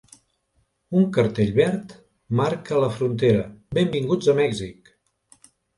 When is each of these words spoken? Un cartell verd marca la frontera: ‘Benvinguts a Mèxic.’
Un 1.01 1.05
cartell 1.17 1.51
verd 1.59 1.93
marca 2.41 2.81
la 2.87 2.91
frontera: 2.97 3.47
‘Benvinguts 3.81 4.35
a 4.37 4.41
Mèxic.’ 4.45 4.95